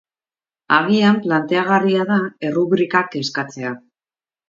Agian 0.77 1.19
planteagarria 1.27 2.09
da 2.15 2.19
errubrikak 2.51 3.23
eskatzea. 3.25 3.79